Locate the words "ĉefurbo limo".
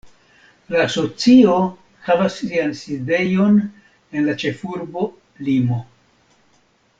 4.45-5.79